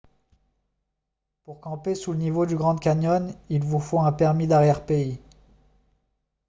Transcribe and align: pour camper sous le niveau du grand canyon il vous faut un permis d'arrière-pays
pour 1.43 1.61
camper 1.61 1.93
sous 1.93 2.13
le 2.13 2.17
niveau 2.17 2.47
du 2.47 2.55
grand 2.55 2.75
canyon 2.75 3.35
il 3.49 3.63
vous 3.63 3.77
faut 3.79 3.99
un 3.99 4.11
permis 4.11 4.47
d'arrière-pays 4.47 5.19